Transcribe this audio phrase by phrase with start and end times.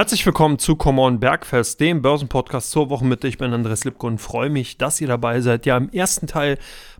[0.00, 3.28] Herzlich willkommen zu Come On Bergfest, dem Börsenpodcast zur Wochenmitte.
[3.28, 5.66] Ich bin Andres Lipko und freue mich, dass ihr dabei seid.
[5.66, 6.56] Ja, im ersten Teil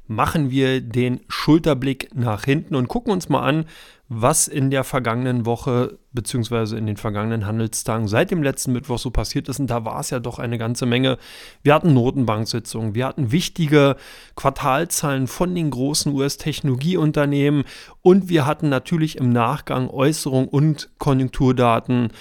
[0.07, 3.64] machen wir den Schulterblick nach hinten und gucken uns mal an,
[4.11, 6.77] was in der vergangenen Woche bzw.
[6.77, 9.61] in den vergangenen Handelstagen seit dem letzten Mittwoch so passiert ist.
[9.61, 11.17] Und da war es ja doch eine ganze Menge.
[11.62, 13.96] Wir hatten Notenbanksitzungen, wir hatten wichtige
[14.37, 17.64] Quartalzahlen von den großen US-Technologieunternehmen
[18.03, 22.12] und wir hatten natürlich im Nachgang Äußerungen und Konjunkturdaten,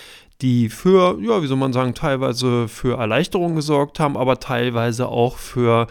[0.42, 5.38] die für, ja, wie soll man sagen, teilweise für Erleichterung gesorgt haben, aber teilweise auch
[5.38, 5.88] für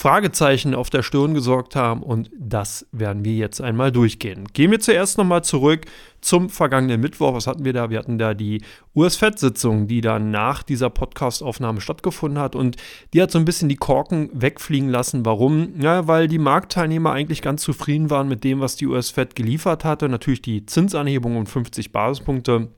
[0.00, 4.44] Fragezeichen auf der Stirn gesorgt haben und das werden wir jetzt einmal durchgehen.
[4.52, 5.86] Gehen wir zuerst nochmal zurück
[6.20, 7.34] zum vergangenen Mittwoch.
[7.34, 7.90] Was hatten wir da?
[7.90, 8.62] Wir hatten da die
[8.94, 12.76] US-Fed-Sitzung, die dann nach dieser Podcast-Aufnahme stattgefunden hat und
[13.12, 15.26] die hat so ein bisschen die Korken wegfliegen lassen.
[15.26, 15.80] Warum?
[15.80, 20.08] Ja, weil die Marktteilnehmer eigentlich ganz zufrieden waren mit dem, was die US-Fed geliefert hatte.
[20.08, 22.68] Natürlich die Zinsanhebung um 50 Basispunkte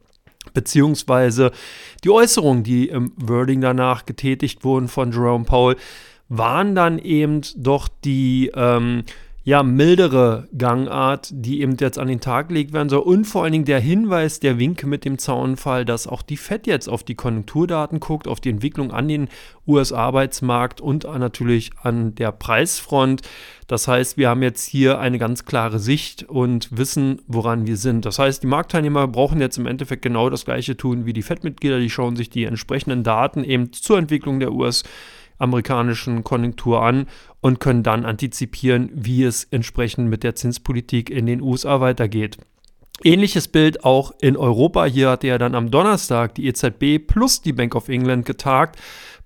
[0.55, 1.53] beziehungsweise
[2.05, 5.77] die Äußerungen, die im Wording danach getätigt wurden von Jerome Powell,
[6.29, 9.05] waren dann eben doch die ähm,
[9.43, 13.01] ja, mildere Gangart, die eben jetzt an den Tag gelegt werden soll.
[13.01, 16.67] Und vor allen Dingen der Hinweis, der Wink mit dem Zaunfall, dass auch die FED
[16.67, 19.29] jetzt auf die Konjunkturdaten guckt, auf die Entwicklung an den
[19.67, 23.23] US-Arbeitsmarkt und natürlich an der Preisfront.
[23.67, 28.05] Das heißt, wir haben jetzt hier eine ganz klare Sicht und wissen, woran wir sind.
[28.05, 31.79] Das heißt, die Marktteilnehmer brauchen jetzt im Endeffekt genau das gleiche tun wie die FED-Mitglieder.
[31.79, 34.85] Die schauen sich die entsprechenden Daten eben zur Entwicklung der US-
[35.41, 37.07] amerikanischen Konjunktur an
[37.41, 42.39] und können dann antizipieren, wie es entsprechend mit der Zinspolitik in den USA weitergeht.
[43.03, 44.85] Ähnliches Bild auch in Europa.
[44.85, 48.79] Hier hatte ja dann am Donnerstag die EZB plus die Bank of England getagt.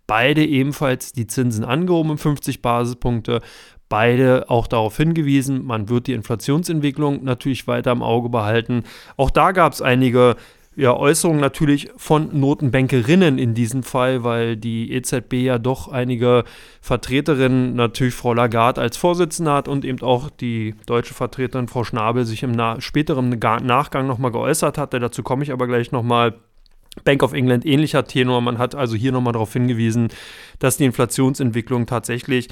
[0.07, 3.41] Beide ebenfalls die Zinsen angehoben um 50 Basispunkte.
[3.89, 8.85] Beide auch darauf hingewiesen, man wird die Inflationsentwicklung natürlich weiter im Auge behalten.
[9.17, 10.37] Auch da gab es einige
[10.77, 16.45] ja, Äußerungen natürlich von Notenbankerinnen in diesem Fall, weil die EZB ja doch einige
[16.81, 22.25] Vertreterinnen, natürlich Frau Lagarde als Vorsitzende hat und eben auch die deutsche Vertreterin Frau Schnabel
[22.25, 24.99] sich im na späteren Nachgang nochmal geäußert hatte.
[24.99, 26.35] Dazu komme ich aber gleich nochmal.
[27.03, 28.41] Bank of England ähnlicher Tenor.
[28.41, 30.11] Man hat also hier nochmal darauf hingewiesen,
[30.61, 32.49] dass die Inflationsentwicklung tatsächlich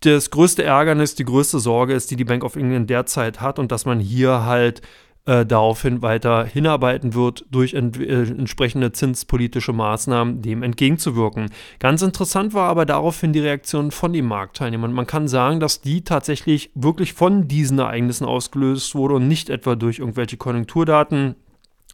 [0.00, 3.72] das größte Ärgernis, die größte Sorge ist, die die Bank of England derzeit hat und
[3.72, 4.82] dass man hier halt
[5.24, 11.50] äh, daraufhin weiter hinarbeiten wird, durch ent äh, entsprechende zinspolitische Maßnahmen dem entgegenzuwirken.
[11.78, 14.92] Ganz interessant war aber daraufhin die Reaktion von den Marktteilnehmern.
[14.92, 19.76] Man kann sagen, dass die tatsächlich wirklich von diesen Ereignissen ausgelöst wurde und nicht etwa
[19.76, 21.36] durch irgendwelche Konjunkturdaten.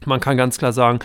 [0.07, 1.01] Man kann ganz klar sagen,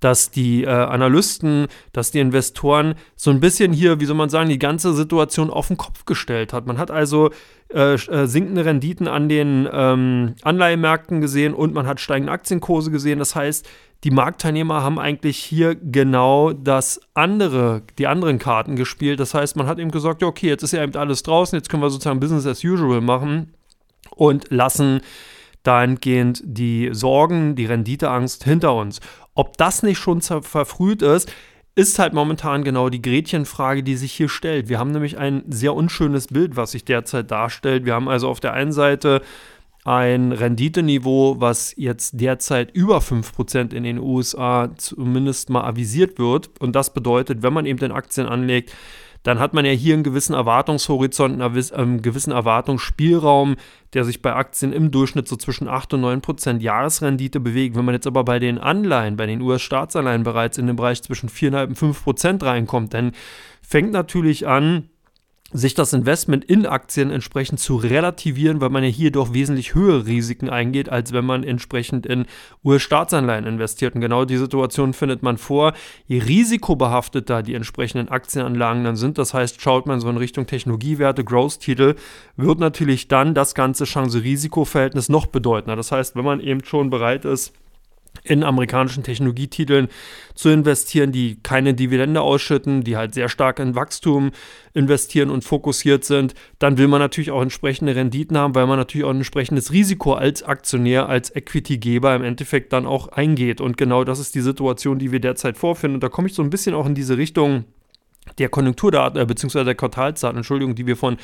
[0.00, 4.48] dass die äh, Analysten, dass die Investoren so ein bisschen hier, wie soll man sagen,
[4.48, 6.66] die ganze Situation auf den Kopf gestellt hat.
[6.66, 7.30] Man hat also
[7.72, 13.18] äh, äh, sinkende Renditen an den ähm, Anleihemärkten gesehen und man hat steigende Aktienkurse gesehen.
[13.18, 13.68] Das heißt,
[14.02, 19.20] die Marktteilnehmer haben eigentlich hier genau das andere, die anderen Karten gespielt.
[19.20, 21.68] Das heißt, man hat eben gesagt, ja, okay, jetzt ist ja eben alles draußen, jetzt
[21.68, 23.52] können wir sozusagen Business as usual machen
[24.16, 25.02] und lassen
[25.62, 29.00] dahingehend die Sorgen, die Renditeangst hinter uns.
[29.40, 31.32] Ob das nicht schon verfrüht ist,
[31.74, 34.68] ist halt momentan genau die Gretchenfrage, die sich hier stellt.
[34.68, 37.86] Wir haben nämlich ein sehr unschönes Bild, was sich derzeit darstellt.
[37.86, 39.22] Wir haben also auf der einen Seite
[39.86, 46.50] ein Renditeniveau, was jetzt derzeit über 5% in den USA zumindest mal avisiert wird.
[46.60, 48.74] Und das bedeutet, wenn man eben in Aktien anlegt,
[49.22, 53.56] dann hat man ja hier einen gewissen Erwartungshorizont, einen ähm, gewissen Erwartungsspielraum,
[53.92, 57.76] der sich bei Aktien im Durchschnitt so zwischen 8 und 9 Prozent Jahresrendite bewegt.
[57.76, 61.28] Wenn man jetzt aber bei den Anleihen, bei den US-Staatsanleihen bereits in den Bereich zwischen
[61.28, 63.12] 4,5 und 5 Prozent reinkommt, dann
[63.62, 64.88] fängt natürlich an,
[65.52, 70.06] sich das Investment in Aktien entsprechend zu relativieren, weil man ja hier doch wesentlich höhere
[70.06, 72.26] Risiken eingeht, als wenn man entsprechend in
[72.64, 73.94] US-Staatsanleihen investiert.
[73.94, 75.72] Und genau die Situation findet man vor.
[76.06, 81.24] Je risikobehafteter die entsprechenden Aktienanlagen dann sind, das heißt, schaut man so in Richtung Technologiewerte,
[81.24, 81.96] Growth-Titel,
[82.36, 85.76] wird natürlich dann das ganze Chance-Risiko-Verhältnis noch bedeutender.
[85.76, 87.52] Das heißt, wenn man eben schon bereit ist,
[88.22, 89.88] in amerikanischen Technologietiteln
[90.34, 94.30] zu investieren, die keine Dividende ausschütten, die halt sehr stark in Wachstum
[94.74, 99.04] investieren und fokussiert sind, dann will man natürlich auch entsprechende Renditen haben, weil man natürlich
[99.04, 103.60] auch ein entsprechendes Risiko als Aktionär, als Equity-Geber im Endeffekt dann auch eingeht.
[103.60, 105.96] Und genau das ist die Situation, die wir derzeit vorfinden.
[105.96, 107.64] Und da komme ich so ein bisschen auch in diese Richtung
[108.38, 111.16] der Konjunkturdaten, äh, beziehungsweise der Quartalsdaten, Entschuldigung, die wir von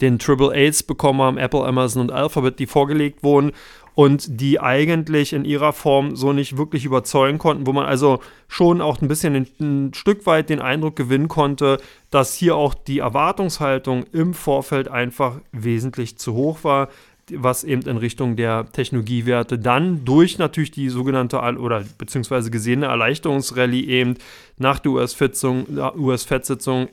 [0.00, 3.52] den Triple A's bekommen haben, Apple, Amazon und Alphabet, die vorgelegt wurden
[3.98, 8.80] und die eigentlich in ihrer Form so nicht wirklich überzeugen konnten, wo man also schon
[8.80, 11.78] auch ein bisschen ein, ein Stück weit den Eindruck gewinnen konnte,
[12.12, 16.90] dass hier auch die Erwartungshaltung im Vorfeld einfach wesentlich zu hoch war.
[17.36, 23.86] Was eben in Richtung der Technologiewerte dann durch natürlich die sogenannte oder beziehungsweise gesehene Erleichterungsrallye
[23.86, 24.14] eben
[24.56, 25.66] nach der US-Sitzung
[25.96, 26.26] US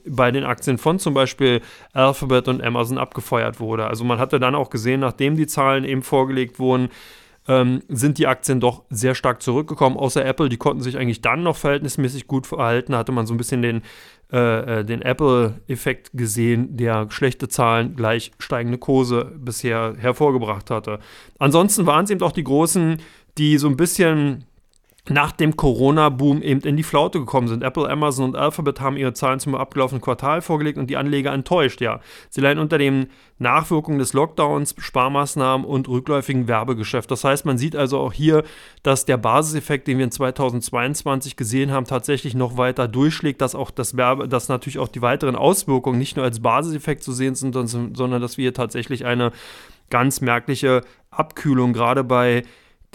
[0.05, 1.61] bei den Aktien von zum Beispiel
[1.93, 3.87] Alphabet und Amazon abgefeuert wurde.
[3.87, 6.89] Also man hatte dann auch gesehen, nachdem die Zahlen eben vorgelegt wurden,
[7.47, 9.97] ähm, sind die Aktien doch sehr stark zurückgekommen.
[9.97, 12.93] Außer Apple, die konnten sich eigentlich dann noch verhältnismäßig gut verhalten.
[12.93, 13.81] Da hatte man so ein bisschen den,
[14.31, 20.99] äh, äh den Apple-Effekt gesehen, der schlechte Zahlen gleich steigende Kurse bisher hervorgebracht hatte.
[21.37, 22.97] Ansonsten waren es eben auch die großen,
[23.37, 24.45] die so ein bisschen
[25.07, 27.63] nach dem Corona-Boom eben in die Flaute gekommen sind.
[27.63, 31.79] Apple, Amazon und Alphabet haben ihre Zahlen zum abgelaufenen Quartal vorgelegt und die Anleger enttäuscht,
[31.79, 31.99] ja.
[32.29, 33.07] Sie leiden unter den
[33.37, 37.11] Nachwirkungen des Lockdowns, Sparmaßnahmen und rückläufigen Werbegeschäft.
[37.11, 38.43] Das heißt, man sieht also auch hier,
[38.81, 43.69] dass der Basiseffekt, den wir in 2022 gesehen haben, tatsächlich noch weiter durchschlägt, dass auch
[43.69, 47.53] das Werbe, dass natürlich auch die weiteren Auswirkungen nicht nur als Basiseffekt zu sehen sind,
[47.53, 49.31] sondern dass wir hier tatsächlich eine
[49.91, 50.81] ganz merkliche
[51.11, 52.43] Abkühlung gerade bei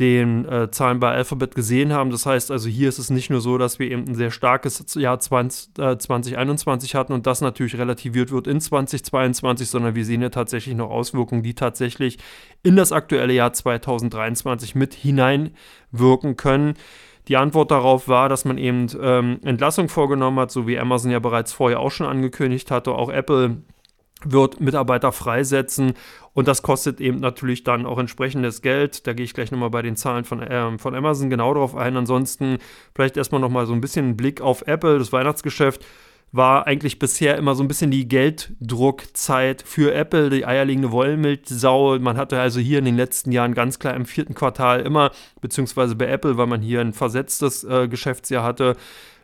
[0.00, 2.11] den äh, Zahlen bei Alphabet gesehen haben.
[2.11, 4.82] Das heißt also, hier ist es nicht nur so, dass wir eben ein sehr starkes
[4.94, 10.23] Jahr 20, äh, 2021 hatten und das natürlich relativiert wird in 2022, sondern wir sehen
[10.23, 12.19] ja tatsächlich noch Auswirkungen, die tatsächlich
[12.62, 16.75] in das aktuelle Jahr 2023 mit hineinwirken können.
[17.29, 21.19] Die Antwort darauf war, dass man eben ähm, Entlassung vorgenommen hat, so wie Amazon ja
[21.19, 22.93] bereits vorher auch schon angekündigt hatte.
[22.93, 23.58] Auch Apple
[24.25, 25.94] wird Mitarbeiter freisetzen
[26.32, 29.06] und das kostet eben natürlich dann auch entsprechendes Geld.
[29.06, 31.96] Da gehe ich gleich nochmal bei den Zahlen von, äh, von Amazon genau drauf ein.
[31.96, 32.58] Ansonsten
[32.94, 34.99] vielleicht erstmal nochmal so ein bisschen einen Blick auf Apple.
[34.99, 35.84] Das Weihnachtsgeschäft
[36.32, 41.99] war eigentlich bisher immer so ein bisschen die Gelddruckzeit für Apple, die eierlegende Wollmilchsau.
[41.99, 45.96] Man hatte also hier in den letzten Jahren ganz klar im vierten Quartal immer, beziehungsweise
[45.96, 48.76] bei Apple, weil man hier ein versetztes äh, Geschäftsjahr hatte,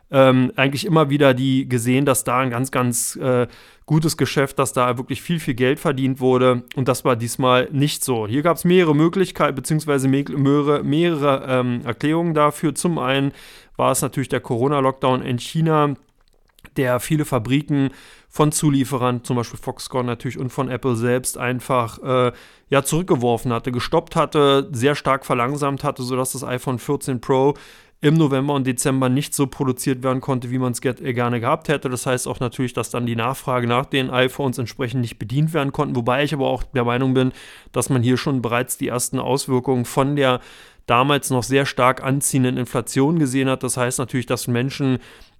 [0.09, 3.47] ähm, eigentlich immer wieder die gesehen, dass da ein ganz, ganz äh,
[3.85, 6.63] gutes Geschäft, dass da wirklich viel, viel Geld verdient wurde.
[6.75, 8.27] Und das war diesmal nicht so.
[8.27, 12.75] Hier gab es mehrere Möglichkeiten, beziehungsweise mehrere, mehrere ähm, Erklärungen dafür.
[12.75, 13.31] Zum einen
[13.75, 15.95] war es natürlich der Corona-Lockdown in China,
[16.75, 17.91] der viele Fabriken
[18.29, 22.31] von Zulieferern, zum Beispiel Foxconn natürlich und von Apple selbst einfach äh,
[22.69, 27.55] ja, zurückgeworfen hatte, gestoppt hatte, sehr stark verlangsamt hatte, sodass das iPhone 14 Pro
[27.99, 31.89] im November und Dezember nicht so produziert werden konnte, wie man es gerne gehabt hätte.
[31.89, 35.71] Das heißt auch natürlich, dass dann die Nachfrage nach den iPhones entsprechend nicht bedient werden
[35.71, 35.95] konnten.
[35.95, 37.31] Wobei ich aber auch der Meinung bin,
[37.71, 40.41] dass man hier schon bereits die ersten Auswirkungen von der
[40.85, 43.63] damals noch sehr stark anziehenden Inflation gesehen hat.
[43.63, 44.99] Das heißt natürlich, dass Menschen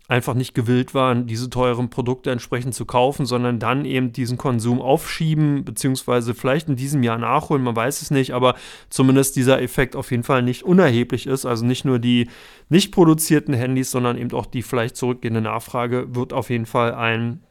[0.10, 4.80] einfach nicht gewillt waren, diese teuren Produkte entsprechend zu kaufen, sondern dann eben diesen Konsum
[4.80, 8.56] aufschieben, beziehungsweise vielleicht in diesem Jahr nachholen, man weiß es nicht, aber
[8.90, 11.46] zumindest dieser Effekt auf jeden Fall nicht unerheblich ist.
[11.46, 12.30] Also nicht nur die
[12.70, 17.44] nicht produzierten Handys, sondern eben auch die vielleicht zurückgehende Nachfrage wird auf jeden Fall einen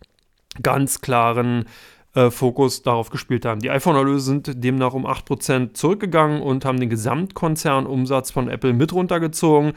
[0.62, 1.66] ganz klaren
[2.14, 3.60] äh, Fokus darauf gespielt haben.
[3.60, 9.74] Die iPhone-Erlöse sind demnach um 8% zurückgegangen und haben den Gesamtkonzernumsatz von Apple mit runtergezogen.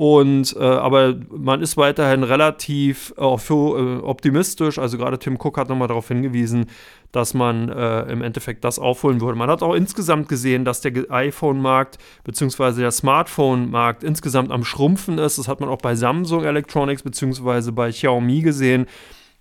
[0.00, 4.78] Und äh, aber man ist weiterhin relativ äh, äh, optimistisch.
[4.78, 6.70] Also gerade Tim Cook hat nochmal darauf hingewiesen,
[7.12, 9.36] dass man äh, im Endeffekt das aufholen würde.
[9.36, 12.80] Man hat auch insgesamt gesehen, dass der iPhone-Markt bzw.
[12.80, 15.36] der Smartphone-Markt insgesamt am Schrumpfen ist.
[15.36, 17.70] Das hat man auch bei Samsung Electronics bzw.
[17.70, 18.86] bei Xiaomi gesehen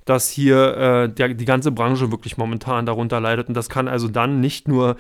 [0.03, 3.47] dass hier äh, der, die ganze Branche wirklich momentan darunter leidet.
[3.47, 4.95] Und das kann also dann nicht nur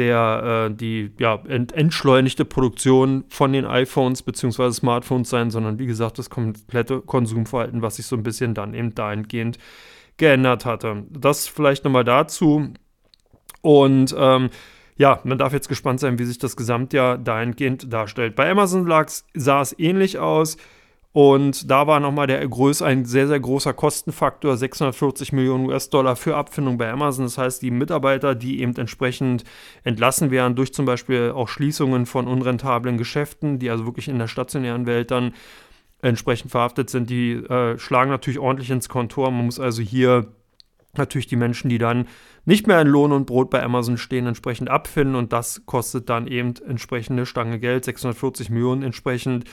[0.00, 4.72] der äh, die ja, ent entschleunigte Produktion von den iPhones bzw.
[4.72, 8.94] Smartphones sein, sondern wie gesagt das komplette Konsumverhalten, was sich so ein bisschen dann eben
[8.94, 9.58] dahingehend
[10.16, 11.04] geändert hatte.
[11.10, 12.72] Das vielleicht nochmal dazu.
[13.60, 14.48] Und ähm,
[14.96, 18.34] ja, man darf jetzt gespannt sein, wie sich das Gesamtjahr dahingehend darstellt.
[18.36, 18.90] Bei Amazon
[19.34, 20.56] sah es ähnlich aus.
[21.12, 26.36] Und da war nochmal der Größe ein sehr, sehr großer Kostenfaktor, 640 Millionen US-Dollar für
[26.36, 27.24] Abfindung bei Amazon.
[27.24, 29.42] Das heißt, die Mitarbeiter, die eben entsprechend
[29.82, 34.28] entlassen werden durch zum Beispiel auch Schließungen von unrentablen Geschäften, die also wirklich in der
[34.28, 35.32] stationären Welt dann
[36.00, 39.32] entsprechend verhaftet sind, die äh, schlagen natürlich ordentlich ins Kontor.
[39.32, 40.28] Man muss also hier
[40.96, 42.06] natürlich die Menschen, die dann
[42.44, 46.26] nicht mehr in Lohn und Brot bei Amazon stehen, entsprechend abfinden und das kostet dann
[46.26, 49.44] eben entsprechende Stange Geld, 640 Millionen entsprechend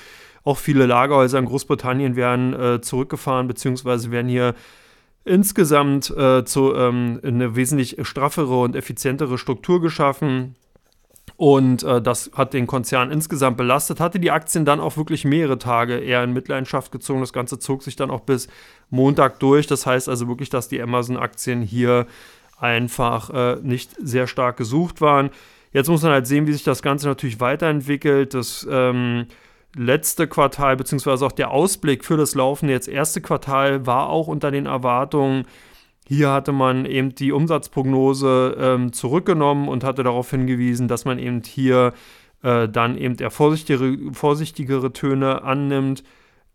[0.48, 4.56] auch viele Lagerhäuser in Großbritannien werden äh, zurückgefahren, beziehungsweise werden hier
[5.25, 10.56] insgesamt äh, zu, ähm, eine wesentlich straffere und effizientere Struktur geschaffen.
[11.36, 15.58] Und äh, das hat den Konzern insgesamt belastet, hatte die Aktien dann auch wirklich mehrere
[15.58, 17.20] Tage eher in Mitleidenschaft gezogen.
[17.20, 18.48] Das Ganze zog sich dann auch bis
[18.89, 19.68] Montag durch.
[19.68, 22.08] Das heißt also wirklich, dass die Amazon-Aktien hier
[22.58, 25.30] einfach äh, nicht sehr stark gesucht waren.
[25.74, 28.34] Jetzt muss man halt sehen, wie sich das Ganze natürlich weiterentwickelt.
[28.34, 29.27] Das ähm,
[29.76, 34.52] letzte Quartal, beziehungsweise auch der Ausblick für das laufende jetzt erste Quartal war auch unter
[34.52, 35.46] den Erwartungen.
[36.08, 41.42] Hier hatte man eben die Umsatzprognose ähm, zurückgenommen und hatte darauf hingewiesen, dass man eben
[41.44, 41.94] hier
[42.44, 46.04] äh, dann eben eher vorsichtigere, vorsichtigere Töne annimmt.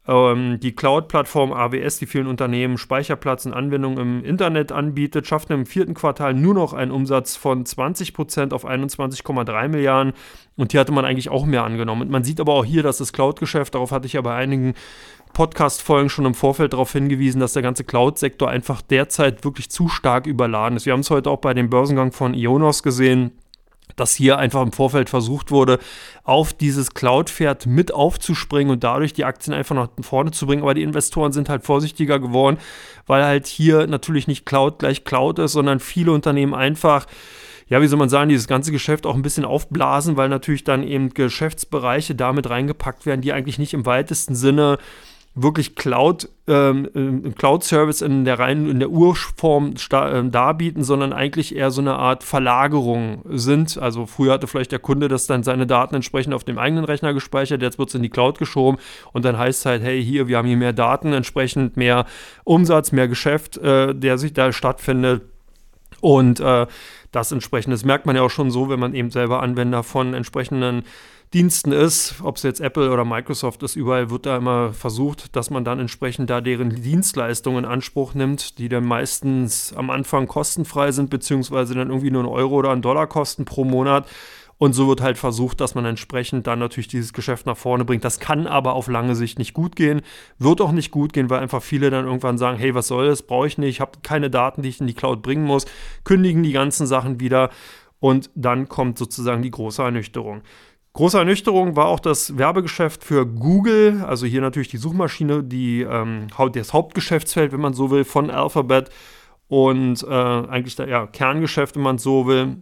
[0.09, 5.65] Ähm, die Cloud-Plattform AWS, die vielen Unternehmen Speicherplatz und Anwendungen im Internet anbietet, schaffte im
[5.65, 10.13] vierten Quartal nur noch einen Umsatz von 20% auf 21,3 Milliarden.
[10.57, 12.03] Und hier hatte man eigentlich auch mehr angenommen.
[12.03, 14.75] Und man sieht aber auch hier, dass das Cloud-Geschäft, darauf hatte ich ja bei einigen
[15.35, 20.27] Podcast-Folgen schon im Vorfeld darauf hingewiesen, dass der ganze Cloud-Sektor einfach derzeit wirklich zu stark
[20.27, 20.85] überladen ist.
[20.85, 23.33] Wir haben es heute auch bei dem Börsengang von Ionos gesehen
[23.97, 25.79] dass hier einfach im Vorfeld versucht wurde,
[26.25, 30.63] auf dieses Cloud-Pferd mit aufzuspringen und dadurch die Aktien einfach nach vorne zu bringen.
[30.63, 32.59] Aber die Investoren sind halt vorsichtiger geworden,
[33.07, 37.07] weil halt hier natürlich nicht Cloud gleich Cloud ist, sondern viele Unternehmen einfach
[37.69, 40.83] ja, wie soll man sagen, dieses ganze Geschäft auch ein bisschen aufblasen, weil natürlich dann
[40.83, 44.77] eben Geschäftsbereiche damit reingepackt werden, die eigentlich nicht im weitesten Sinne
[45.35, 51.71] wirklich Cloud, ähm, Cloud-Service in der reinen, in der Urform äh, darbieten, sondern eigentlich eher
[51.71, 53.79] so eine Art Verlagerung sind.
[53.79, 57.15] Also früher hatte vielleicht der Kunde das dann seine Daten entsprechend auf dem eigenen Rechner
[57.15, 58.79] gespeichert, jetzt wird es in die Cloud geschoben
[59.13, 62.05] und dann heißt es halt, hey, hier, wir haben hier mehr Daten, entsprechend mehr
[62.45, 65.23] Umsatz, mehr Geschäft, äh, der sich da stattfindet.
[66.01, 66.67] Und äh,
[67.13, 70.15] das entsprechend, das merkt man ja auch schon so, wenn man eben selber Anwender von
[70.15, 70.83] entsprechenden
[71.35, 75.49] Diensten ist, ob es jetzt Apple oder Microsoft ist, überall wird da immer versucht, dass
[75.49, 80.93] man dann entsprechend da deren Dienstleistungen in Anspruch nimmt, die dann meistens am Anfang kostenfrei
[80.93, 84.07] sind, beziehungsweise dann irgendwie nur einen Euro oder einen Dollar kosten pro Monat.
[84.59, 88.05] Und so wird halt versucht, dass man entsprechend dann natürlich dieses Geschäft nach vorne bringt.
[88.05, 90.03] Das kann aber auf lange Sicht nicht gut gehen.
[90.39, 93.23] Wird auch nicht gut gehen, weil einfach viele dann irgendwann sagen, hey, was soll das?
[93.23, 93.71] Brauche ich nicht.
[93.71, 95.65] Ich habe keine Daten, die ich in die Cloud bringen muss.
[96.05, 97.51] Kündigen die ganzen Sachen wieder.
[97.99, 100.43] Und dann kommt sozusagen die große Ernüchterung.
[100.95, 106.27] Große Ernüchterung war auch das Werbegeschäft für Google, also hier natürlich die Suchmaschine, die, ähm,
[106.53, 108.91] das Hauptgeschäftsfeld, wenn man so will, von Alphabet
[109.49, 112.59] und äh, eigentlich der ja, Kerngeschäft, wenn man so will.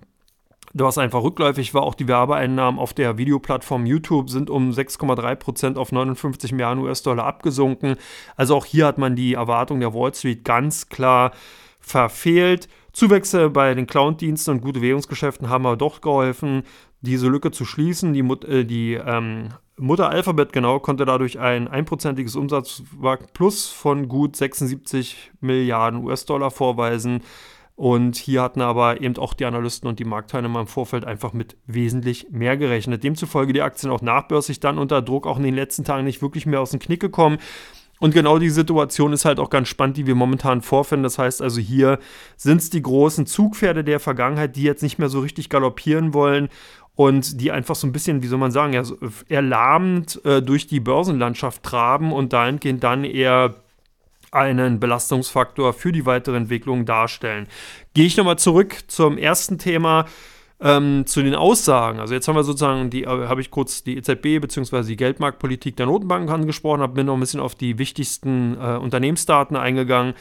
[0.72, 5.90] Was einfach rückläufig war, auch die Werbeeinnahmen auf der Videoplattform YouTube sind um 6,3% auf
[5.90, 7.96] 59 Milliarden US-Dollar abgesunken.
[8.37, 11.32] Also auch hier hat man die Erwartung der Wall Street ganz klar
[11.80, 12.68] verfehlt.
[12.92, 16.62] Zuwächse bei den Cloud-Diensten und gute Währungsgeschäften haben aber doch geholfen
[17.00, 18.12] diese Lücke zu schließen.
[18.12, 24.09] Die, Mut, äh, die ähm, Mutter Alphabet genau konnte dadurch ein einprozentiges Umsatzwachstum plus von
[24.09, 27.23] gut 76 Milliarden US-Dollar vorweisen.
[27.76, 31.57] Und hier hatten aber eben auch die Analysten und die Marktteilnehmer im Vorfeld einfach mit
[31.66, 33.02] wesentlich mehr gerechnet.
[33.02, 36.45] Demzufolge die Aktien auch nachbörslich dann unter Druck auch in den letzten Tagen nicht wirklich
[36.45, 37.38] mehr aus dem Knick gekommen.
[38.00, 41.04] Und genau die Situation ist halt auch ganz spannend, die wir momentan vorfinden.
[41.04, 41.99] Das heißt also, hier
[42.37, 46.49] sind es die großen Zugpferde der Vergangenheit, die jetzt nicht mehr so richtig galoppieren wollen
[47.00, 48.99] und die einfach so ein bisschen, wie soll man sagen, ja, so
[49.30, 53.54] erlahmend äh, durch die Börsenlandschaft traben und dahingehend dann eher
[54.33, 57.47] einen Belastungsfaktor für die weitere Entwicklung darstellen.
[57.95, 60.04] Gehe ich nochmal zurück zum ersten Thema.
[60.62, 62.00] Ähm, zu den Aussagen.
[62.00, 64.83] Also jetzt haben wir sozusagen die, äh, habe ich kurz die EZB bzw.
[64.83, 69.57] die Geldmarktpolitik der Notenbanken angesprochen, habe mir noch ein bisschen auf die wichtigsten äh, Unternehmensdaten
[69.57, 70.12] eingegangen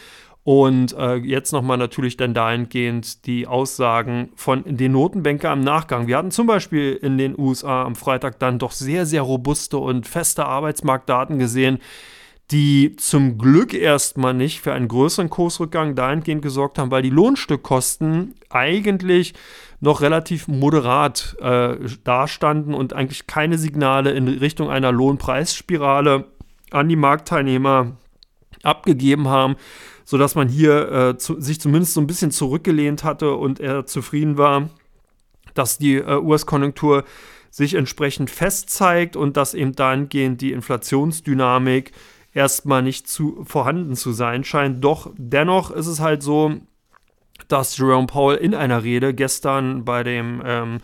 [0.43, 6.07] und äh, jetzt nochmal natürlich dann dahingehend die Aussagen von den Notenbanker im Nachgang.
[6.07, 10.07] Wir hatten zum Beispiel in den USA am Freitag dann doch sehr, sehr robuste und
[10.07, 11.79] feste Arbeitsmarktdaten gesehen,
[12.51, 18.33] die zum Glück erstmal nicht für einen größeren Kursrückgang dahingehend gesorgt haben, weil die Lohnstückkosten
[18.49, 19.33] eigentlich
[19.81, 26.25] noch relativ moderat äh, dastanden und eigentlich keine Signale in Richtung einer Lohnpreisspirale
[26.71, 27.97] an die Marktteilnehmer
[28.63, 29.55] abgegeben haben
[30.09, 34.39] sodass man hier äh, zu, sich zumindest so ein bisschen zurückgelehnt hatte und er zufrieden
[34.39, 34.71] war,
[35.53, 37.03] dass die äh, US-Konjunktur
[37.51, 41.91] sich entsprechend fest zeigt und dass eben dahingehend die Inflationsdynamik
[42.33, 44.83] erstmal nicht zu, vorhanden zu sein scheint.
[44.83, 46.55] Doch dennoch ist es halt so,
[47.47, 50.77] dass Jerome Powell in einer Rede gestern bei dem ähm,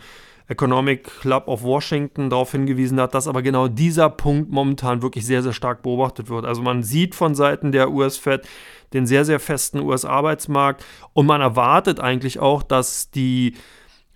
[0.48, 5.42] Economic Club of Washington darauf hingewiesen hat, dass aber genau dieser Punkt momentan wirklich sehr,
[5.42, 6.44] sehr stark beobachtet wird.
[6.44, 8.46] Also man sieht von Seiten der US-Fed,
[8.92, 10.84] den sehr, sehr festen US-Arbeitsmarkt.
[11.12, 13.54] Und man erwartet eigentlich auch, dass die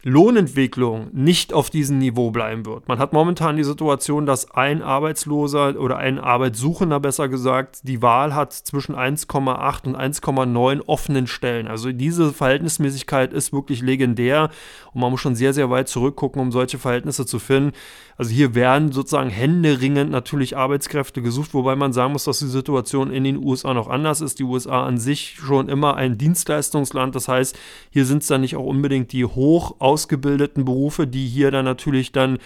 [0.02, 2.88] Lohnentwicklung nicht auf diesem Niveau bleiben wird.
[2.88, 8.35] Man hat momentan die Situation, dass ein Arbeitsloser oder ein Arbeitssuchender besser gesagt die Wahl
[8.35, 11.69] hat zwischen 1,8 und 1,9 offenen Stellen.
[11.69, 14.49] Also diese Verhältnismäßigkeit ist wirklich legendär
[14.92, 17.73] und man muss schon sehr, sehr weit zurückgucken, um solche Verhältnisse zu finden.
[18.16, 23.11] Also hier werden sozusagen händeringend natürlich Arbeitskräfte gesucht, wobei man sagen muss, dass die Situation
[23.11, 24.38] in den USA noch anders ist.
[24.38, 27.14] Die USA an sich schon immer ein Dienstleistungsland.
[27.14, 27.59] Das heißt,
[27.90, 32.13] hier sind es dann nicht auch unbedingt die hoch ausgebildeten Berufe, die hier dann natürlich
[32.13, 32.39] dann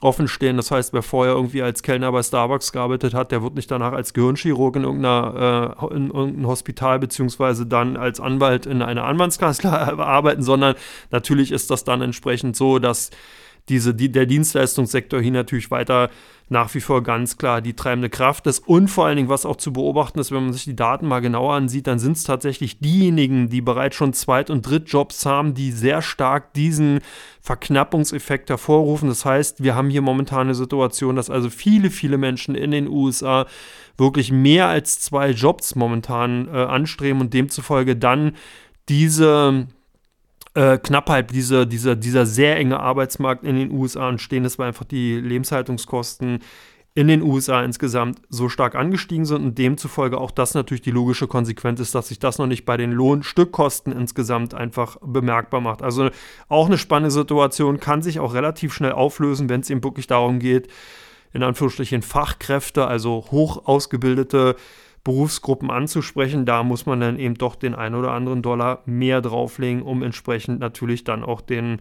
[0.00, 0.56] offen stehen.
[0.56, 3.92] Das heißt, wer vorher irgendwie als Kellner bei Starbucks gearbeitet hat, der wird nicht danach
[3.92, 9.70] als Gehirnchirurg in, irgendeiner, äh, in irgendeinem Hospital beziehungsweise dann als Anwalt in einer Anwaltskanzlei
[9.98, 10.74] arbeiten, sondern
[11.10, 13.10] natürlich ist das dann entsprechend so, dass
[13.68, 16.10] diese, die, der Dienstleistungssektor hier natürlich weiter
[16.48, 18.60] nach wie vor ganz klar die treibende Kraft ist.
[18.68, 21.18] Und vor allen Dingen, was auch zu beobachten ist, wenn man sich die Daten mal
[21.18, 25.72] genauer ansieht, dann sind es tatsächlich diejenigen, die bereits schon Zweit- und Drittjobs haben, die
[25.72, 27.00] sehr stark diesen
[27.40, 29.08] Verknappungseffekt hervorrufen.
[29.08, 32.88] Das heißt, wir haben hier momentan eine Situation, dass also viele, viele Menschen in den
[32.88, 33.46] USA
[33.98, 38.36] wirklich mehr als zwei Jobs momentan äh, anstreben und demzufolge dann
[38.88, 39.66] diese
[40.56, 44.86] äh, Knappheit, diese, diese, dieser sehr enge Arbeitsmarkt in den USA entstehen ist, weil einfach
[44.86, 46.40] die Lebenshaltungskosten
[46.94, 51.26] in den USA insgesamt so stark angestiegen sind und demzufolge auch das natürlich die logische
[51.26, 55.82] Konsequenz ist, dass sich das noch nicht bei den Lohnstückkosten insgesamt einfach bemerkbar macht.
[55.82, 56.08] Also
[56.48, 60.38] auch eine spannende Situation, kann sich auch relativ schnell auflösen, wenn es eben wirklich darum
[60.38, 60.68] geht,
[61.34, 64.56] in Anführungsstrichen Fachkräfte, also hoch ausgebildete
[65.06, 66.46] Berufsgruppen anzusprechen.
[66.46, 70.58] Da muss man dann eben doch den ein oder anderen Dollar mehr drauflegen, um entsprechend
[70.58, 71.78] natürlich dann auch den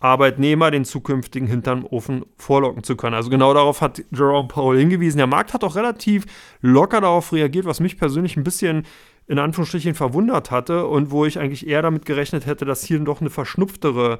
[0.00, 3.14] Arbeitnehmer den zukünftigen hinterm Ofen vorlocken zu können.
[3.14, 5.18] Also genau darauf hat Jerome Powell hingewiesen.
[5.18, 6.24] Der Markt hat auch relativ
[6.62, 8.86] locker darauf reagiert, was mich persönlich ein bisschen
[9.26, 13.20] in Anführungsstrichen verwundert hatte und wo ich eigentlich eher damit gerechnet hätte, dass hier doch
[13.20, 14.18] eine verschnupftere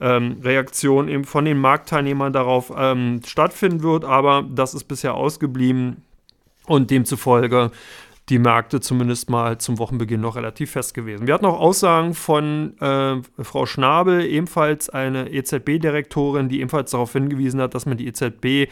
[0.00, 4.06] ähm, Reaktion eben von den Marktteilnehmern darauf ähm, stattfinden wird.
[4.06, 6.02] Aber das ist bisher ausgeblieben
[6.70, 7.72] und demzufolge
[8.28, 11.26] die Märkte zumindest mal zum Wochenbeginn noch relativ fest gewesen.
[11.26, 17.60] Wir hatten auch Aussagen von äh, Frau Schnabel, ebenfalls eine EZB-Direktorin, die ebenfalls darauf hingewiesen
[17.60, 18.70] hat, dass man die EZB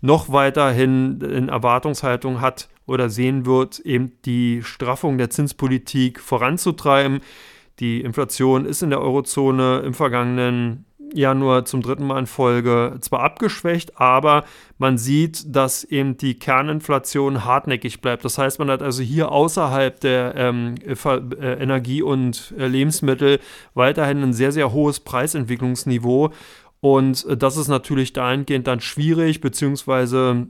[0.00, 7.20] noch weiterhin in Erwartungshaltung hat oder sehen wird, eben die Straffung der Zinspolitik voranzutreiben.
[7.78, 13.20] Die Inflation ist in der Eurozone im vergangenen Januar zum dritten Mal in Folge zwar
[13.20, 14.44] abgeschwächt, aber
[14.78, 18.24] man sieht, dass eben die Kerninflation hartnäckig bleibt.
[18.24, 23.40] Das heißt, man hat also hier außerhalb der ähm, äh, Energie- und äh, Lebensmittel
[23.74, 26.32] weiterhin ein sehr, sehr hohes Preisentwicklungsniveau.
[26.80, 30.48] Und äh, das ist natürlich dahingehend dann schwierig, beziehungsweise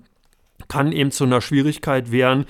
[0.68, 2.46] kann eben zu einer Schwierigkeit werden,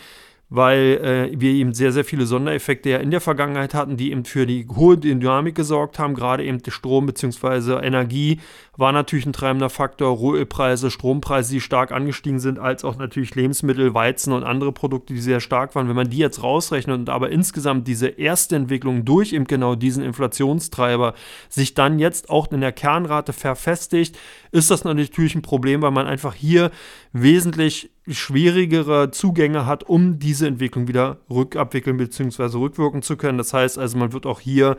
[0.54, 4.24] weil äh, wir eben sehr, sehr viele Sondereffekte ja in der Vergangenheit hatten, die eben
[4.24, 6.14] für die hohe Dynamik gesorgt haben.
[6.14, 7.84] Gerade eben Strom bzw.
[7.84, 8.38] Energie
[8.76, 10.16] war natürlich ein treibender Faktor.
[10.16, 15.20] Rohölpreise, Strompreise, die stark angestiegen sind, als auch natürlich Lebensmittel, Weizen und andere Produkte, die
[15.20, 15.88] sehr stark waren.
[15.88, 20.04] Wenn man die jetzt rausrechnet und aber insgesamt diese erste Entwicklung durch eben genau diesen
[20.04, 21.14] Inflationstreiber
[21.48, 24.16] sich dann jetzt auch in der Kernrate verfestigt,
[24.52, 26.70] ist das natürlich ein Problem, weil man einfach hier
[27.12, 32.58] wesentlich schwierigere Zugänge hat, um diese Entwicklung wieder rückabwickeln bzw.
[32.58, 33.38] rückwirken zu können.
[33.38, 34.76] Das heißt also, man wird auch hier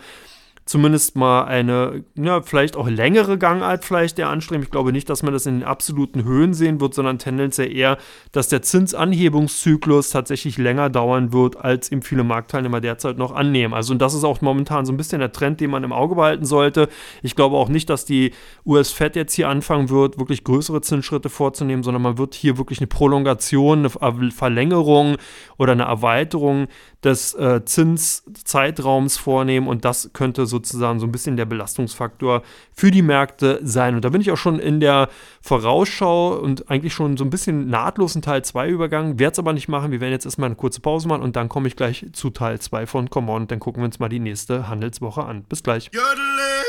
[0.65, 4.63] zumindest mal eine, ja, vielleicht auch längere Gangart vielleicht der anstreben.
[4.63, 7.99] Ich glaube nicht, dass man das in den absoluten Höhen sehen wird, sondern tendenziell eher,
[8.31, 13.75] dass der Zinsanhebungszyklus tatsächlich länger dauern wird, als ihm viele Marktteilnehmer derzeit noch annehmen.
[13.75, 16.15] Also und das ist auch momentan so ein bisschen der Trend, den man im Auge
[16.15, 16.89] behalten sollte.
[17.21, 18.33] Ich glaube auch nicht, dass die
[18.65, 22.87] US-Fed jetzt hier anfangen wird, wirklich größere Zinsschritte vorzunehmen, sondern man wird hier wirklich eine
[22.87, 25.17] Prolongation, eine Verlängerung
[25.59, 26.67] oder eine Erweiterung
[27.05, 32.41] des äh, Zinszeitraums vornehmen und das könnte sozusagen so ein bisschen der Belastungsfaktor
[32.73, 33.95] für die Märkte sein.
[33.95, 35.09] Und da bin ich auch schon in der
[35.41, 39.53] Vorausschau und eigentlich schon so ein bisschen nahtlos in Teil 2 übergangen, werde es aber
[39.53, 39.91] nicht machen.
[39.91, 42.59] Wir werden jetzt erstmal eine kurze Pause machen und dann komme ich gleich zu Teil
[42.59, 45.43] 2 von Come On dann gucken wir uns mal die nächste Handelswoche an.
[45.43, 45.91] Bis gleich.
[45.93, 46.64] Jodeli!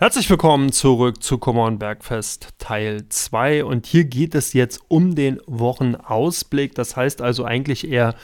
[0.00, 5.40] Herzlich willkommen zurück zu Common Bergfest Teil 2 und hier geht es jetzt um den
[5.48, 6.76] Wochenausblick.
[6.76, 8.14] Das heißt also eigentlich eher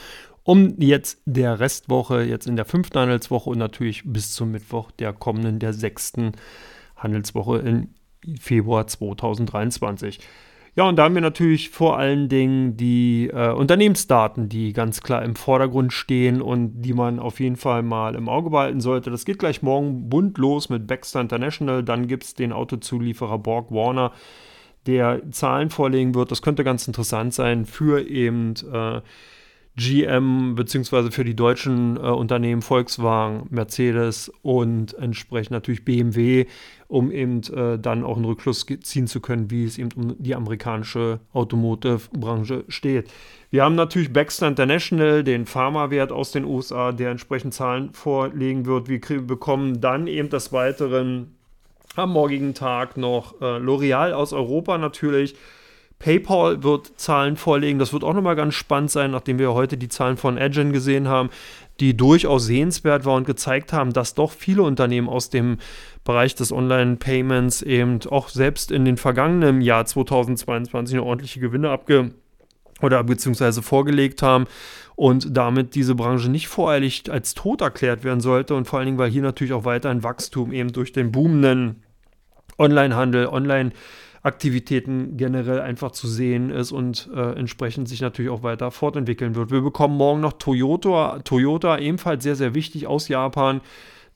[0.43, 5.11] um jetzt der Restwoche, jetzt in der fünften Handelswoche und natürlich bis zum Mittwoch der
[5.11, 6.31] kommenden, der sechsten
[6.95, 7.89] Handelswoche im
[8.39, 10.21] Februar 2023.
[10.77, 15.23] Ja, und da haben wir natürlich vor allen Dingen die äh, Unternehmensdaten, die ganz klar
[15.23, 19.09] im Vordergrund stehen und die man auf jeden Fall mal im Auge behalten sollte.
[19.09, 21.81] Das geht gleich morgen bunt los mit Baxter International.
[21.81, 24.11] Dann gibt es den Autozulieferer Borg Warner,
[24.85, 26.31] der Zahlen vorlegen wird.
[26.31, 28.99] Das könnte ganz interessant sein für eben äh,
[29.77, 36.45] GM beziehungsweise für die deutschen äh, Unternehmen Volkswagen, Mercedes und entsprechend natürlich BMW,
[36.87, 40.33] um eben äh, dann auch einen Rückschluss ziehen zu können, wie es eben um die
[40.33, 43.11] amerikanische Automotive-Branche steht.
[43.51, 48.87] Wir haben natürlich Baxter International, den Pharmawert aus den USA, der entsprechend Zahlen vorlegen wird.
[48.87, 51.35] Wir bekommen dann eben des Weiteren
[51.97, 55.35] am morgigen Tag noch äh, L'Oreal aus Europa natürlich
[55.99, 57.79] PayPal wird Zahlen vorlegen.
[57.79, 61.07] Das wird auch nochmal ganz spannend sein, nachdem wir heute die Zahlen von Agent gesehen
[61.07, 61.29] haben,
[61.79, 65.57] die durchaus sehenswert waren und gezeigt haben, dass doch viele Unternehmen aus dem
[66.03, 72.11] Bereich des Online-Payments eben auch selbst in den vergangenen Jahr 2022 eine ordentliche Gewinne abge
[72.81, 74.45] oder beziehungsweise vorgelegt haben
[74.95, 78.97] und damit diese Branche nicht voreilig als tot erklärt werden sollte und vor allen Dingen,
[78.97, 81.83] weil hier natürlich auch weiterhin Wachstum eben durch den boomenden
[82.57, 83.71] Onlinehandel, Online
[84.25, 89.51] Aktivitäten generell einfach zu sehen ist und äh, entsprechend sich natürlich auch weiter fortentwickeln wird.
[89.51, 93.61] Wir bekommen morgen noch Toyota, Toyota ebenfalls sehr, sehr wichtig aus Japan.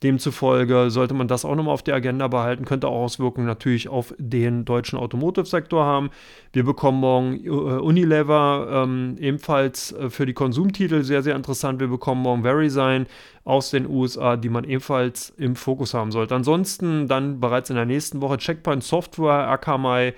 [0.01, 4.13] Demzufolge sollte man das auch nochmal auf der Agenda behalten, könnte auch Auswirkungen natürlich auf
[4.17, 6.09] den deutschen Automotive-Sektor haben.
[6.53, 11.81] Wir bekommen morgen äh, Unilever, ähm, ebenfalls äh, für die Konsumtitel sehr, sehr interessant.
[11.81, 13.07] Wir bekommen morgen VeriSign
[13.43, 16.33] aus den USA, die man ebenfalls im Fokus haben sollte.
[16.33, 20.13] Ansonsten dann bereits in der nächsten Woche Checkpoint Software, Akamai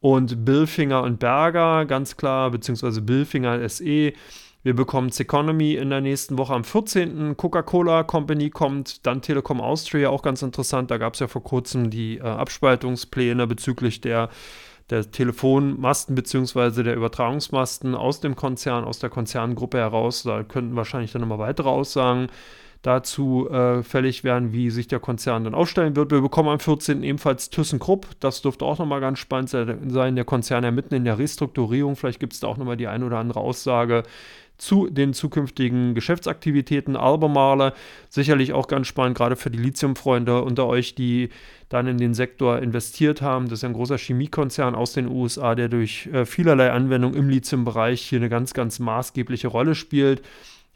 [0.00, 4.12] und Billfinger und Berger, ganz klar, beziehungsweise Billfinger SE.
[4.64, 7.36] Wir bekommen Seconomy in der nächsten Woche am 14.
[7.36, 10.90] Coca-Cola Company kommt, dann Telekom Austria, auch ganz interessant.
[10.90, 14.30] Da gab es ja vor kurzem die äh, Abspaltungspläne bezüglich der,
[14.90, 16.82] der Telefonmasten bzw.
[16.82, 20.24] der Übertragungsmasten aus dem Konzern, aus der Konzerngruppe heraus.
[20.24, 22.26] Da könnten wahrscheinlich dann nochmal weitere Aussagen
[22.82, 26.10] dazu äh, fällig werden, wie sich der Konzern dann aufstellen wird.
[26.10, 27.02] Wir bekommen am 14.
[27.02, 28.06] ebenfalls ThyssenKrupp.
[28.20, 30.16] Das dürfte auch nochmal ganz spannend sein.
[30.16, 31.96] Der Konzern ja mitten in der Restrukturierung.
[31.96, 34.04] Vielleicht gibt es da auch nochmal die ein oder andere Aussage,
[34.58, 36.96] zu den zukünftigen Geschäftsaktivitäten.
[36.96, 37.72] Albemarle,
[38.08, 41.30] sicherlich auch ganz spannend, gerade für die Lithiumfreunde unter euch, die
[41.68, 43.48] dann in den Sektor investiert haben.
[43.48, 48.02] Das ist ein großer Chemiekonzern aus den USA, der durch äh, vielerlei Anwendungen im Lithiumbereich
[48.02, 50.22] hier eine ganz, ganz maßgebliche Rolle spielt.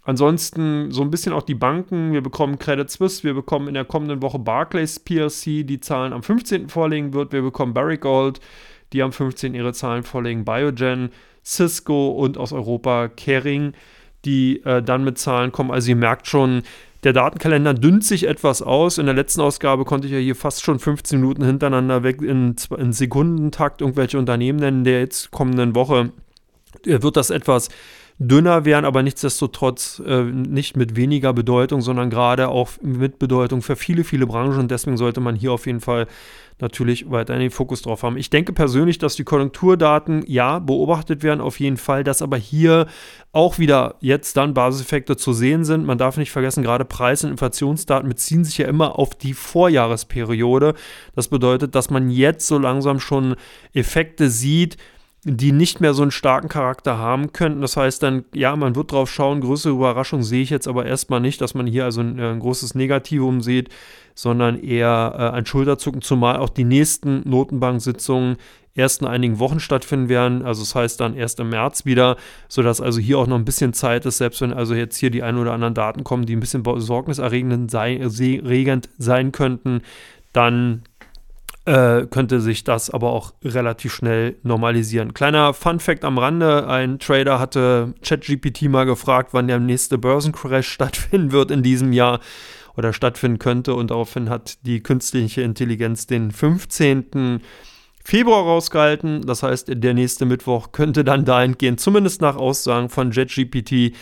[0.05, 2.13] Ansonsten so ein bisschen auch die Banken.
[2.13, 6.25] Wir bekommen Credit Suisse, wir bekommen in der kommenden Woche Barclays PLC, die Zahlen am
[6.25, 6.69] 15.
[6.69, 7.33] vorlegen wird.
[7.33, 8.41] Wir bekommen Barrick Gold,
[8.93, 9.55] die am 15.
[9.55, 10.45] ihre Zahlen vorlegen.
[10.45, 11.11] Biogen,
[11.45, 13.75] Cisco und aus Europa Kering,
[14.25, 15.71] die äh, dann mit Zahlen kommen.
[15.71, 16.63] Also ihr merkt schon,
[17.05, 18.99] der Datenkalender dünnt sich etwas aus.
[18.99, 22.57] In der letzten Ausgabe konnte ich ja hier fast schon 15 Minuten hintereinander weg in,
[22.77, 24.85] in Sekundentakt irgendwelche Unternehmen nennen.
[24.85, 26.13] Der jetzt kommenden Woche
[26.85, 27.69] wird das etwas
[28.29, 33.77] dünner werden, aber nichtsdestotrotz äh, nicht mit weniger Bedeutung, sondern gerade auch mit Bedeutung für
[33.77, 34.59] viele, viele Branchen.
[34.59, 36.07] Und deswegen sollte man hier auf jeden Fall
[36.61, 38.17] natürlich weiter den Fokus drauf haben.
[38.17, 42.87] Ich denke persönlich, dass die Konjunkturdaten ja beobachtet werden, auf jeden Fall, dass aber hier
[43.33, 45.85] auch wieder jetzt dann Basiseffekte zu sehen sind.
[45.85, 50.75] Man darf nicht vergessen, gerade Preis- und Inflationsdaten beziehen sich ja immer auf die Vorjahresperiode.
[51.17, 53.35] Das bedeutet, dass man jetzt so langsam schon
[53.75, 54.77] Effekte sieht,
[55.25, 57.61] die nicht mehr so einen starken Charakter haben könnten.
[57.61, 61.21] Das heißt dann, ja, man wird drauf schauen, größere Überraschung sehe ich jetzt aber erstmal
[61.21, 63.69] nicht, dass man hier also ein, ein großes Negativum sieht,
[64.17, 68.37] sondern eher äh, ein Schulterzucken, zumal auch die nächsten Notenbank-Sitzungen
[68.75, 70.43] erst in einigen Wochen stattfinden werden.
[70.43, 72.17] Also das heißt dann erst im März wieder,
[72.49, 75.23] sodass also hier auch noch ein bisschen Zeit ist, selbst wenn also jetzt hier die
[75.23, 78.11] ein oder anderen Daten kommen, die ein bisschen besorgniserregend sein,
[78.99, 79.83] sein könnten,
[80.33, 80.83] dann
[81.65, 85.15] äh, könnte sich das aber auch relativ schnell normalisieren.
[85.15, 90.69] Kleiner Fun Fact am Rande: Ein Trader hatte ChatGPT mal gefragt, wann der nächste Börsencrash
[90.73, 92.21] stattfinden wird in diesem Jahr
[92.77, 93.75] oder stattfinden könnte.
[93.75, 97.41] Und daraufhin hat die künstliche Intelligenz den 15.
[98.05, 99.23] Februar rausgehalten.
[99.23, 103.95] Das heißt, der nächste Mittwoch könnte dann dahingehend, zumindest nach Aussagen von JetGPT,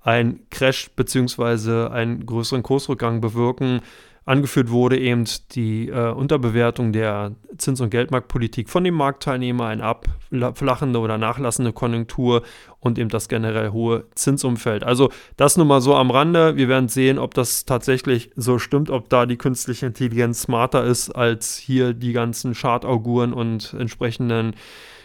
[0.00, 1.88] ein Crash bzw.
[1.88, 3.80] einen größeren Kursrückgang bewirken
[4.26, 10.98] angeführt wurde eben die äh, Unterbewertung der Zins- und Geldmarktpolitik von dem Marktteilnehmer, eine abflachende
[10.98, 12.42] oder nachlassende Konjunktur
[12.80, 14.82] und eben das generell hohe Zinsumfeld.
[14.82, 16.56] Also das nur mal so am Rande.
[16.56, 21.10] Wir werden sehen, ob das tatsächlich so stimmt, ob da die künstliche Intelligenz smarter ist
[21.10, 24.54] als hier die ganzen Chartauguren und entsprechenden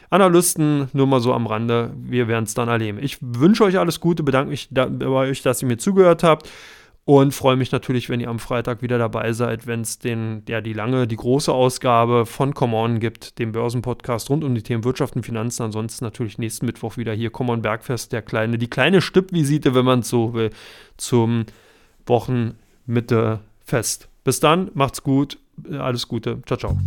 [0.09, 1.93] Analysten, nur mal so am Rande.
[1.95, 2.97] Wir werden es dann erleben.
[2.99, 6.49] Ich wünsche euch alles Gute, bedanke mich bei euch, dass ihr mir zugehört habt.
[7.03, 10.61] Und freue mich natürlich, wenn ihr am Freitag wieder dabei seid, wenn es den, ja,
[10.61, 14.83] die lange, die große Ausgabe von Come On gibt, dem Börsenpodcast rund um die Themen
[14.83, 15.63] Wirtschaft und Finanzen.
[15.63, 19.85] Ansonsten natürlich nächsten Mittwoch wieder hier Come On Bergfest, der kleine, die kleine Stippvisite, wenn
[19.85, 20.51] man es so will,
[20.97, 21.47] zum
[22.05, 24.07] Wochenmittefest.
[24.23, 25.39] Bis dann, macht's gut,
[25.71, 26.77] alles Gute, ciao, ciao.